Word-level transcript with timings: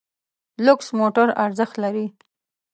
لوکس 0.65 0.87
موټر 0.99 1.27
ارزښت 1.45 1.75
لري. 1.83 2.07